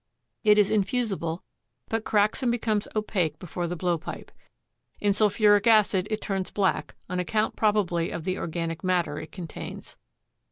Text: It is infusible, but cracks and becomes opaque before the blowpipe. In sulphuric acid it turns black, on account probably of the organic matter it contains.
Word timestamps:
It 0.43 0.57
is 0.57 0.71
infusible, 0.71 1.43
but 1.87 2.03
cracks 2.05 2.41
and 2.41 2.51
becomes 2.51 2.87
opaque 2.95 3.37
before 3.37 3.67
the 3.67 3.75
blowpipe. 3.75 4.31
In 4.99 5.13
sulphuric 5.13 5.67
acid 5.67 6.07
it 6.09 6.21
turns 6.21 6.49
black, 6.49 6.95
on 7.07 7.19
account 7.19 7.55
probably 7.55 8.09
of 8.09 8.23
the 8.23 8.39
organic 8.39 8.83
matter 8.83 9.19
it 9.19 9.31
contains. 9.31 9.97